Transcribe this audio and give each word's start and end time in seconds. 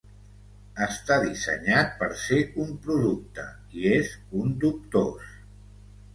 Està 0.85 1.17
dissenyat 1.25 1.93
per 1.99 2.07
ser 2.21 2.39
un 2.65 2.73
producte, 2.87 3.47
i 3.83 3.87
és 4.01 4.17
un 4.43 4.59
dubtós. 4.67 5.31